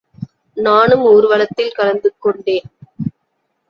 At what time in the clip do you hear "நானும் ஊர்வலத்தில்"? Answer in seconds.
0.57-1.71